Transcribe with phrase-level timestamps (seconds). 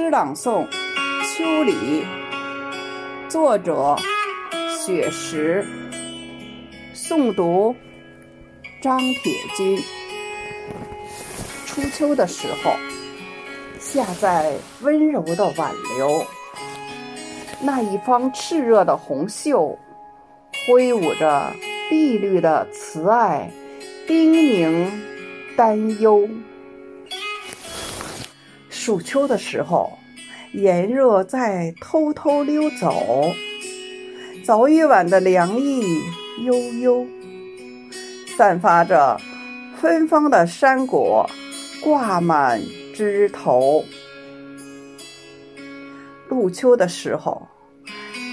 [0.00, 0.64] 诗朗诵
[1.36, 1.72] 《秋里》，
[3.28, 3.96] 作者
[4.78, 5.66] 雪石，
[6.94, 7.74] 诵读
[8.80, 9.76] 张铁军。
[11.66, 12.70] 初秋的时候，
[13.80, 16.24] 下在温柔的挽留，
[17.60, 19.76] 那一方炽热的红袖，
[20.68, 21.52] 挥舞着
[21.90, 23.50] 碧绿的慈爱，
[24.06, 24.88] 叮咛
[25.56, 26.28] 担忧。
[28.88, 29.98] 暑秋的时候，
[30.52, 33.30] 炎热在偷偷溜走，
[34.42, 36.00] 早已晚的凉意
[36.42, 37.06] 悠悠，
[38.38, 39.20] 散发着
[39.78, 41.28] 芬芳的山果
[41.84, 42.62] 挂满
[42.94, 43.84] 枝头。
[46.26, 47.46] 入秋的时候，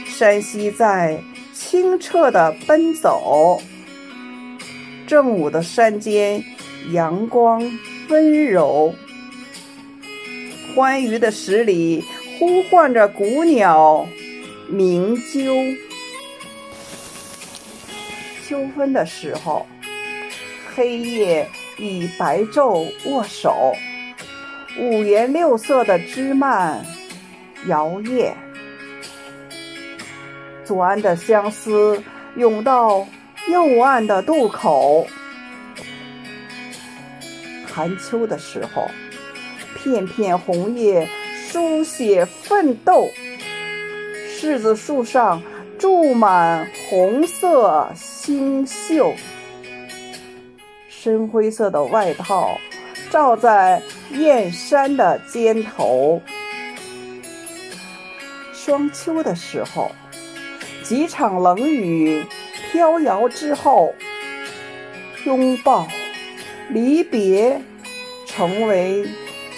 [0.06, 1.22] 山溪在
[1.53, 3.59] 清澈的奔走，
[5.06, 6.42] 正午的山间
[6.94, 7.62] 阳光
[8.08, 8.95] 温柔。
[10.76, 12.04] 欢愉的十里
[12.38, 14.06] 呼唤着古鸟
[14.68, 15.73] 鸣啾。
[18.45, 19.66] 秋分的时候，
[20.76, 23.73] 黑夜与白昼握手，
[24.78, 26.86] 五颜六色的枝蔓
[27.67, 28.34] 摇曳，
[30.66, 32.04] 左岸的相思
[32.36, 33.08] 涌到
[33.48, 35.08] 右岸的渡口。
[37.66, 38.86] 寒秋的时候。
[39.86, 41.08] 片片红叶
[41.47, 43.08] 书写奋斗，
[44.27, 45.39] 柿子树上
[45.77, 49.14] 住满红色星宿，
[50.89, 52.58] 深灰色的外套
[53.11, 53.80] 罩在
[54.14, 56.20] 燕山的肩头。
[58.52, 59.92] 霜秋的时候，
[60.81, 62.25] 几场冷雨
[62.72, 63.94] 飘摇之后，
[65.25, 65.88] 拥抱
[66.70, 67.61] 离别，
[68.25, 69.08] 成为。